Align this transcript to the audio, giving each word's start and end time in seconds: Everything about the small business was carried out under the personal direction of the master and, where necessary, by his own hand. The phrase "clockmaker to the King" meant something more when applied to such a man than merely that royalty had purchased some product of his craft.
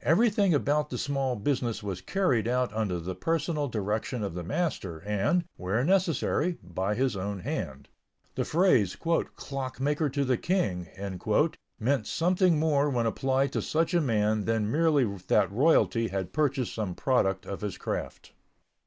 Everything 0.00 0.54
about 0.54 0.88
the 0.88 0.96
small 0.96 1.36
business 1.36 1.82
was 1.82 2.00
carried 2.00 2.48
out 2.48 2.72
under 2.72 2.98
the 2.98 3.14
personal 3.14 3.68
direction 3.68 4.22
of 4.24 4.32
the 4.32 4.42
master 4.42 5.00
and, 5.00 5.44
where 5.58 5.84
necessary, 5.84 6.56
by 6.62 6.94
his 6.94 7.16
own 7.18 7.40
hand. 7.40 7.90
The 8.34 8.46
phrase 8.46 8.96
"clockmaker 8.96 10.08
to 10.08 10.24
the 10.24 10.38
King" 10.38 10.88
meant 11.78 12.06
something 12.06 12.58
more 12.58 12.88
when 12.88 13.04
applied 13.04 13.52
to 13.52 13.60
such 13.60 13.92
a 13.92 14.00
man 14.00 14.46
than 14.46 14.70
merely 14.70 15.04
that 15.28 15.52
royalty 15.52 16.08
had 16.08 16.32
purchased 16.32 16.72
some 16.74 16.94
product 16.94 17.44
of 17.44 17.60
his 17.60 17.76
craft. 17.76 18.32